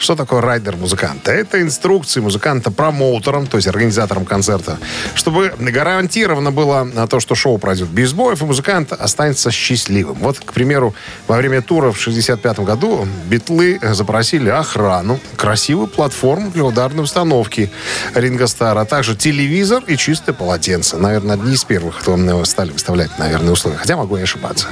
[0.00, 1.30] Что такое райдер музыканта?
[1.30, 4.78] Это инструкции музыканта промоутерам, то есть организаторам концерта,
[5.14, 10.14] чтобы гарантировано было на то, что шоу пройдет без сбоев, и музыкант останется счастливым.
[10.20, 10.94] Вот, к примеру,
[11.28, 17.70] во время тура в 65 году битлы запросили охрану, красивую платформу для ударной установки
[18.14, 20.96] Ринга Стара, а также телевизор и чистое полотенце.
[20.96, 23.76] Наверное, одни из первых, кто э, стали выставлять, наверное, условия.
[23.76, 24.68] Хотя могу и ошибаться.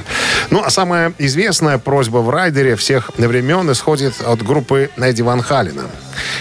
[0.49, 5.41] Ну, а самая известная просьба в райдере всех времен исходит от группы Eddie Эдди Ван
[5.41, 5.83] Халина.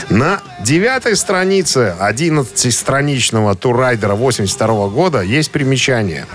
[0.09, 6.27] На девятой странице 11-страничного туррайдера 82 года есть примечание.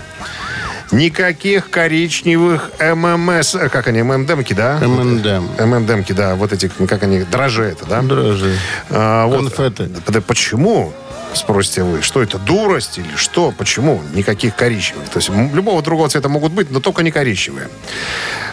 [0.92, 4.78] Никаких коричневых ММС, э, как они, ММДМки, да?
[4.78, 5.64] ММДМ.
[5.64, 8.02] ММДМки, да, вот эти, как они, дрожжи это, да?
[8.02, 8.56] Дрожжи.
[8.90, 9.54] А, вот.
[9.54, 9.90] Конфеты.
[10.26, 10.92] Почему?
[11.34, 13.52] Спросите вы, что это, дурость или что?
[13.56, 14.00] Почему?
[14.14, 15.08] Никаких коричневых.
[15.08, 17.68] То есть любого другого цвета могут быть, но только не коричневые.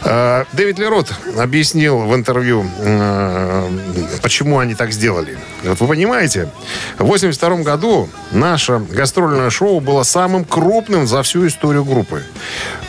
[0.04, 3.70] А, Дэвид Лерот объяснил в интервью, э,
[4.24, 5.38] почему они так сделали.
[5.64, 6.50] Вот вы понимаете,
[6.98, 12.24] в 82 году наше гастрольное шоу было самым крупным за всю историю группы.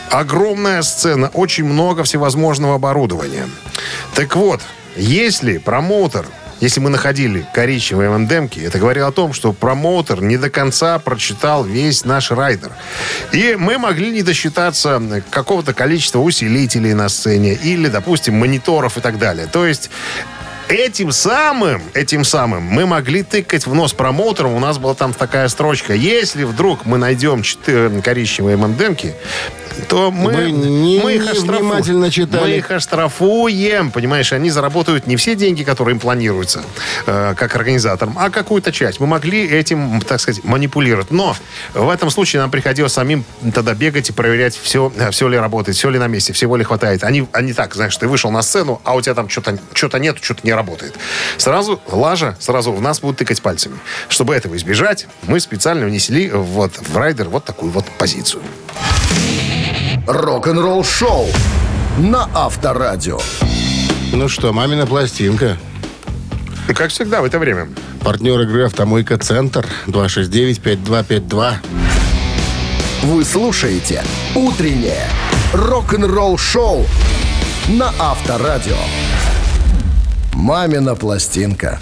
[0.09, 3.47] Огромная сцена, очень много всевозможного оборудования.
[4.15, 4.61] Так вот,
[4.95, 6.25] если промоутер
[6.63, 11.65] если мы находили коричневые ММДМки, это говорило о том, что промоутер не до конца прочитал
[11.65, 12.71] весь наш райдер.
[13.33, 19.17] И мы могли не досчитаться какого-то количества усилителей на сцене или, допустим, мониторов и так
[19.17, 19.47] далее.
[19.47, 19.89] То есть
[20.69, 24.53] Этим самым, этим самым мы могли тыкать в нос промоутерам.
[24.53, 25.93] У нас была там такая строчка.
[25.93, 29.13] Если вдруг мы найдем четыре коричневые ММДМки,
[29.89, 32.41] то мы, Вы не- мы их не внимательно читали.
[32.43, 33.91] Мы их оштрафуем.
[33.91, 36.63] Понимаешь, они заработают не все деньги, которые им планируются,
[37.07, 38.99] э, как организаторам, а какую-то часть.
[38.99, 41.11] Мы могли этим, так сказать, манипулировать.
[41.11, 41.35] Но
[41.73, 45.75] в этом случае нам приходилось самим тогда бегать и проверять, все, э, все ли работает,
[45.75, 47.03] все ли на месте, всего ли хватает.
[47.03, 50.17] Они, они так, знаешь, ты вышел на сцену, а у тебя там что-то что нет,
[50.21, 50.95] что-то не работает.
[51.37, 53.77] Сразу лажа, сразу в нас будут тыкать пальцами.
[54.09, 58.41] Чтобы этого избежать, мы специально внесли вот в райдер вот такую вот позицию.
[60.07, 61.27] Рок-н-ролл шоу
[61.97, 63.19] на Авторадио.
[64.11, 65.57] Ну что, мамина пластинка.
[66.67, 67.69] И как всегда в это время.
[68.03, 71.53] Партнер игры «Автомойка Центр» 269-5252.
[73.03, 74.03] Вы слушаете
[74.35, 75.07] «Утреннее
[75.53, 76.85] рок-н-ролл шоу»
[77.67, 78.77] на Авторадио.
[80.33, 81.79] «Мамина пластинка».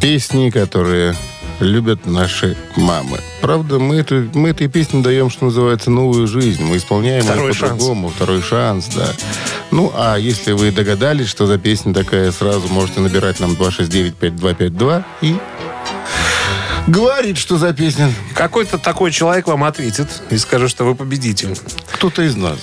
[0.00, 1.14] Песни, которые
[1.60, 3.18] любят наши мамы.
[3.40, 6.62] Правда, мы, эту, мы этой песне даем, что называется, новую жизнь.
[6.62, 8.08] Мы исполняем Второй ее по-другому.
[8.08, 9.08] Второй шанс, да.
[9.70, 15.36] Ну, а если вы догадались, что за песня такая, сразу можете набирать нам 269-5252 и
[16.86, 18.12] говорить, что за песня.
[18.34, 21.56] Какой-то такой человек вам ответит и скажет, что вы победитель.
[21.92, 22.58] Кто-то из нас.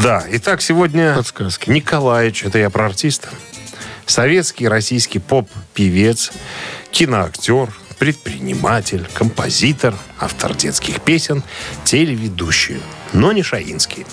[0.00, 1.70] Да, итак, сегодня Подсказки.
[1.70, 3.28] Николаевич, это я про артиста,
[4.06, 6.32] советский российский поп-певец,
[6.90, 11.42] киноактер, предприниматель, композитор, автор детских песен,
[11.84, 12.80] телеведущий,
[13.12, 14.04] но не Шаинский.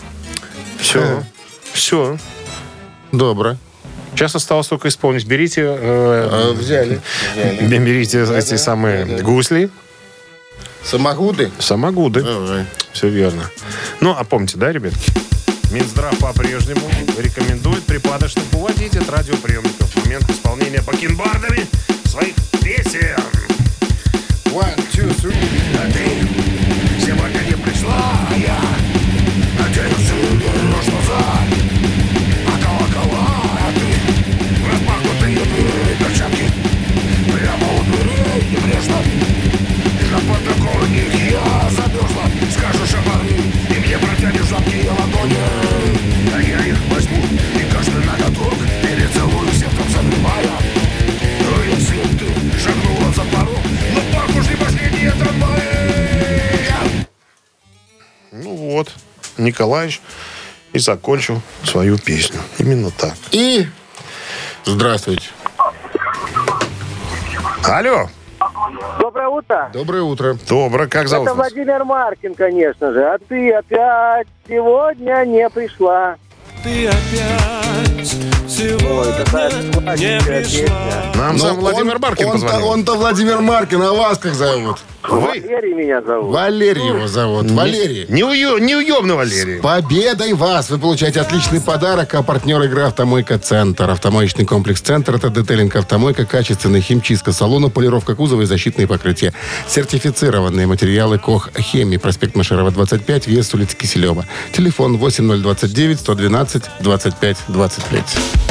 [0.79, 1.01] Все.
[1.01, 1.23] Э.
[1.73, 2.17] Все.
[3.11, 3.57] Добро.
[4.13, 5.25] Сейчас осталось только исполнить.
[5.25, 7.01] Берите, э, А, взяли.
[7.61, 9.69] берите эти самые гусли,
[10.83, 11.51] Самогуды?
[11.59, 12.21] самогуды.
[12.23, 12.65] Давай.
[12.93, 13.43] Все верно.
[14.01, 15.11] Ну, а помните, да, ребятки?
[15.71, 21.67] Минздрав по-прежнему рекомендует припадочных уводить от радиоприемников в момент исполнения бакенбардами
[22.05, 23.15] своих песен.
[24.45, 25.35] One, two, three.
[25.77, 28.59] А ты сегодня не пришла, а я
[29.59, 31.47] надеюсь, вернешь назад.
[32.47, 33.27] А колокола,
[33.61, 33.85] а ты
[34.71, 36.45] распахнутые двери перчатки.
[37.31, 38.99] Прямо у дверей небрежно.
[40.09, 42.25] На подоконник я замерзла.
[42.57, 44.98] Скажешь, оборви, и мне протянешь лапкие ладони.
[59.49, 60.01] Николаевич
[60.73, 62.39] и закончил свою песню.
[62.57, 63.13] Именно так.
[63.31, 63.67] И...
[64.65, 65.27] Здравствуйте.
[67.63, 68.09] Алло,
[68.99, 69.69] Доброе утро.
[69.73, 70.37] Доброе утро.
[70.47, 71.51] добро, как зовут Это вас?
[71.51, 73.03] Владимир Маркин, конечно же.
[73.03, 76.15] А ты опять сегодня не пришла.
[76.63, 78.28] Ты опять
[78.59, 80.75] сегодня не пришла.
[81.15, 82.67] Нам Но сам Владимир он- он-то- позвонил.
[82.67, 84.77] Он-то Владимир Маркин, а вас как зовут?
[85.01, 85.19] Вы?
[85.19, 86.33] Валерий меня зовут.
[86.33, 87.49] Валерий его зовут.
[87.51, 88.05] Валерий.
[88.09, 89.59] Неуё- Неуемный Валерий.
[89.61, 90.69] Победой вас!
[90.69, 93.89] Вы получаете отличный подарок, а партнер игры «Автомойка Центр».
[93.89, 99.33] Автомоечный комплекс «Центр»— это детейлинг «Автомойка», качественная химчистка салона, полировка кузова и защитные покрытия.
[99.69, 101.97] Сертифицированные материалы «Кох Хемии».
[101.97, 104.25] Проспект Машерова, 25, вес улицы Киселева.
[104.51, 108.48] Телефон 8029 112 25 25.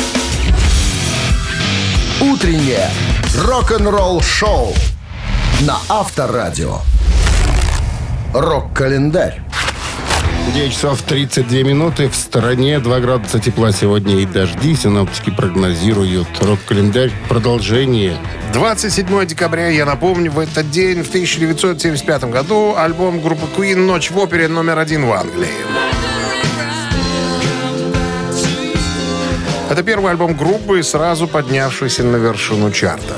[2.38, 2.88] «Утреннее
[3.36, 4.72] рок-н-ролл шоу»
[5.62, 6.76] на Авторадио.
[8.32, 9.40] Рок-календарь.
[10.54, 12.08] 9 часов 32 минуты.
[12.08, 14.76] В стороне 2 градуса тепла сегодня и дожди.
[14.76, 16.28] Синоптики прогнозируют.
[16.40, 17.10] Рок-календарь.
[17.28, 18.16] Продолжение.
[18.52, 24.18] 27 декабря, я напомню, в этот день, в 1975 году, альбом группы Queen «Ночь в
[24.18, 25.48] опере» номер один в Англии.
[29.70, 33.14] Это первый альбом группы, сразу поднявшийся на вершину чарта.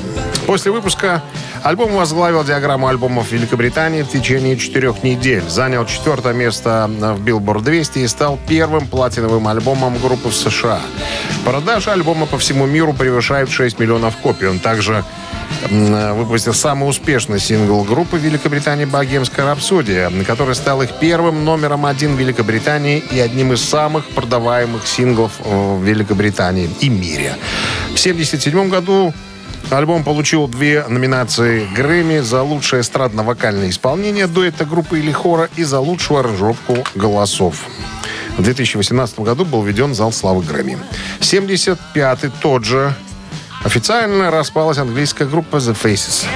[0.46, 1.22] После выпуска
[1.62, 5.44] альбом возглавил диаграмму альбомов Великобритании в течение четырех недель.
[5.48, 10.80] Занял четвертое место в Billboard 200 и стал первым платиновым альбомом группы в США.
[11.44, 14.46] Продажи альбома по всему миру превышают 6 миллионов копий.
[14.46, 15.04] Он также
[15.70, 22.18] выпустил самый успешный сингл группы Великобритании «Богемская рапсодия», который стал их первым номером один в
[22.18, 27.34] Великобритании и одним из самых продаваемых синглов э, в Великобритании и мире.
[27.94, 29.12] В 1977 году
[29.70, 35.78] Альбом получил две номинации Грэмми за лучшее эстрадно-вокальное исполнение дуэта группы или хора и за
[35.78, 37.66] лучшую аранжировку голосов.
[38.36, 40.78] В 2018 году был введен зал славы Грэмми.
[41.20, 42.94] 75-й тот же.
[43.64, 46.26] Официально распалась английская группа The Faces.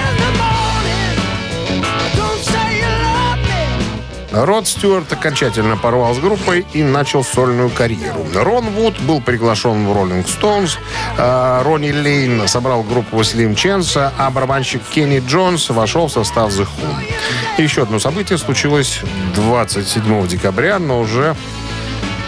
[4.30, 8.26] Род Стюарт окончательно порвал с группой и начал сольную карьеру.
[8.34, 10.76] Рон Вуд был приглашен в Rolling Stones,
[11.16, 16.66] а Ронни Лейн собрал группу Slim Chance, а барабанщик Кенни Джонс вошел в состав The
[16.66, 17.62] Who.
[17.62, 19.00] Еще одно событие случилось
[19.36, 21.36] 27 декабря, но уже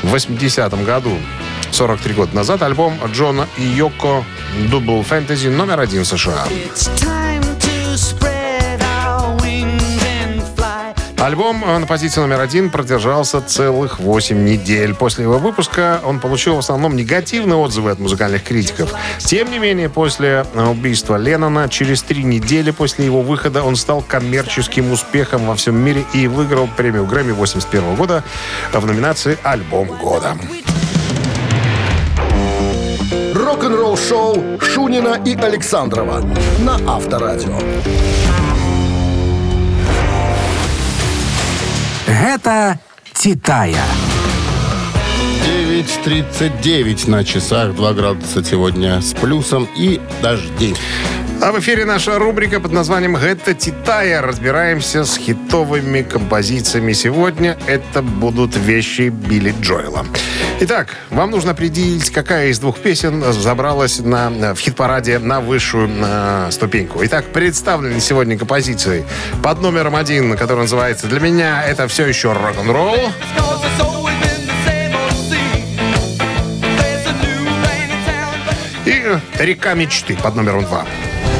[0.04, 1.18] в 80-м году.
[1.70, 4.24] 43 года назад альбом Джона и Йоко
[4.70, 6.46] Double Fantasy номер один в США.
[11.26, 14.94] Альбом э, на позиции номер один продержался целых 8 недель.
[14.94, 18.94] После его выпуска он получил в основном негативные отзывы от музыкальных критиков.
[19.18, 24.02] Тем не менее, после э, убийства Леннона, через три недели после его выхода он стал
[24.02, 28.22] коммерческим успехом во всем мире и выиграл премию Грэмми 81 года
[28.72, 30.36] в номинации «Альбом года».
[33.56, 36.20] Рок-н-ролл-шоу Шунина и Александрова
[36.58, 37.58] на Авторадио.
[42.06, 42.78] Гэта
[43.14, 43.82] Титая.
[45.46, 50.74] 9.39 на часах, 2 градуса сегодня с плюсом и дожди.
[51.42, 54.20] А в эфире наша рубрика под названием «Гэта Титая».
[54.22, 56.92] Разбираемся с хитовыми композициями.
[56.92, 60.06] Сегодня это будут вещи Билли Джоэла.
[60.60, 66.48] Итак, вам нужно определить, какая из двух песен забралась на, в хит-параде на высшую э,
[66.50, 67.00] ступеньку.
[67.04, 69.04] Итак, представлены сегодня композиции
[69.42, 72.96] под номером один, который называется «Для меня это все еще рок-н-ролл».
[78.86, 80.86] И «Река мечты» под номером два.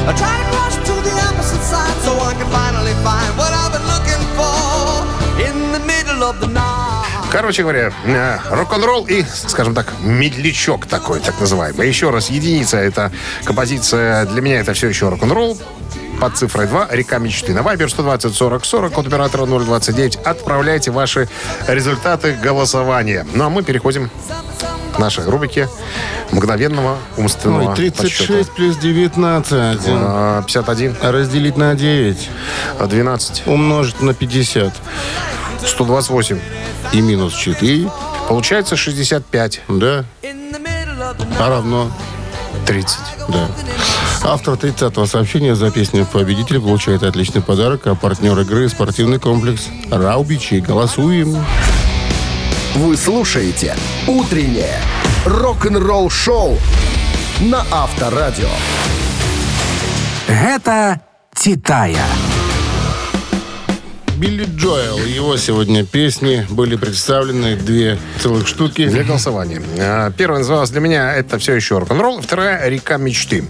[0.07, 3.73] I try to cross to the opposite side so I can finally find what I've
[3.75, 5.03] been looking for
[5.47, 7.29] in the middle of the night.
[7.29, 11.89] Короче говоря, э, рок-н-ролл и, скажем так, медлячок такой, так называемый.
[11.89, 13.11] Еще раз, единица— это
[13.43, 15.57] композиция «Для меня это все еще рок-н-ролл».
[16.19, 17.53] Под цифрой 2 «Река мечты».
[17.53, 20.15] На Вайбер 120 40 40 код оператора 029.
[20.17, 21.29] Отправляйте ваши
[21.67, 23.25] результаты голосования.
[23.33, 24.09] Ну, а мы переходим
[24.95, 25.69] к нашей рубрике
[26.31, 28.51] мгновенного умственного Ой, 36 подсчета.
[28.55, 29.79] плюс 19.
[29.87, 32.29] А, 51, Разделить на 9.
[32.79, 34.73] 12, Умножить на 50.
[35.65, 36.39] 128.
[36.93, 37.91] И минус 4.
[38.27, 39.61] Получается 65.
[39.67, 40.03] Да.
[41.39, 41.91] А равно
[42.67, 42.97] 30.
[43.29, 43.47] Да.
[44.23, 50.55] Автор 30-го сообщения за песню «Победитель» получает отличный подарок, а партнер игры– спортивный комплекс «Раубичи».
[50.59, 51.37] Голосуем.
[52.75, 54.81] Вы слушаете «Утреннее
[55.25, 56.57] рок-н-ролл-шоу»
[57.39, 58.49] на Авторадио.
[60.27, 60.99] Гэта
[61.33, 62.05] Титая.
[64.17, 64.97] Билли Джоэл.
[65.05, 68.87] Его сегодня песни были представлены две целых штуки.
[68.87, 69.61] Для голосования.
[69.79, 73.43] А, Первая называлась для меня «Это все еще рок-н-ролл», вторая «Река мечты».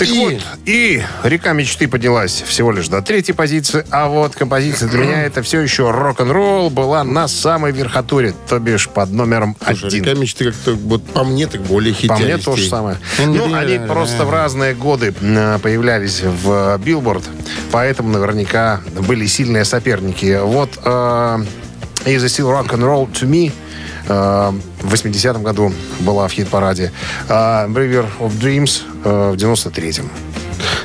[0.00, 0.34] Так И- вот,
[0.64, 5.42] и «Река мечты» поднялась всего лишь до третьей позиции, а вот композиция для меня «Это
[5.42, 10.04] все еще рок-н-ролл» была на самой верхотуре, то бишь под номером Слушай, один.
[10.04, 12.24] «Река мечты» как-то, вот по мне, так более Похитяристей.
[12.24, 12.96] мне то же самое.
[13.18, 17.24] Ну, не- они просто в разные годы м, появлялись в Билборд,
[17.70, 20.40] поэтому наверняка были сильные соперники.
[20.42, 21.44] Вот э,
[22.06, 23.52] Is it Still Rock and Roll to Me
[24.08, 26.92] э, в 80-м году была в хит-параде.
[27.28, 30.10] А River of Dreams э, в 93-м.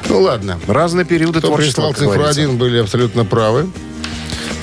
[0.09, 0.59] Ну ладно.
[0.67, 2.41] Разные периоды Кто творчества, прислал как цифру.
[2.43, 3.67] 1, были абсолютно правы.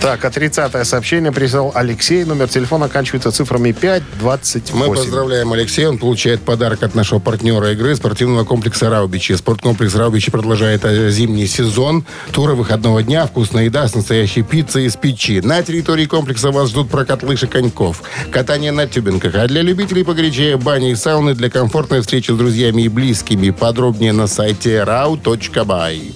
[0.02, 2.24] Так, а 30-е сообщение прислал Алексей.
[2.24, 4.76] Номер телефона оканчивается цифрами 528.
[4.76, 5.90] Мы поздравляем Алексея.
[5.90, 9.36] Он получает подарок от нашего партнера игры спортивного комплекса «Раубичи».
[9.36, 12.04] Спорткомплекс «Раубичи» продолжает э, зимний сезон.
[12.32, 15.40] Туры выходного дня, вкусная еда с настоящей пиццей из печи.
[15.40, 19.36] На территории комплекса вас ждут прокат лыж и коньков, катание на тюбинках.
[19.36, 23.50] А для любителей погорячее бани и сауны для комфортной встречи с друзьями и близкими.
[23.50, 26.12] Подробнее на сайте rau.by.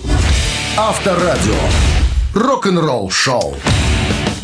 [0.76, 1.54] Авторадио.
[2.36, 3.56] Рок-н-ролл-шоу.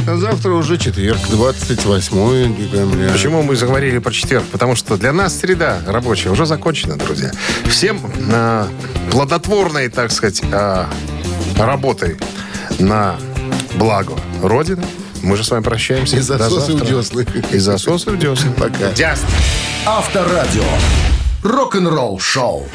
[0.07, 3.13] А завтра уже четверг, 28 декабря.
[3.13, 4.45] Почему мы заговорили про четверг?
[4.51, 7.33] Потому что для нас среда рабочая уже закончена, друзья.
[7.69, 8.01] Всем
[8.33, 8.67] а,
[9.11, 10.89] плодотворной, так сказать, а,
[11.59, 12.17] работой
[12.79, 13.17] на
[13.75, 14.85] благо Родины.
[15.23, 16.17] Мы же с вами прощаемся.
[16.17, 17.27] И засосы у десны.
[17.53, 18.53] И засосы у десны.
[18.53, 18.89] Пока.
[18.97, 19.29] Ясно.
[19.85, 20.65] Авторадио.
[21.43, 22.67] Рок-н-ролл шоу.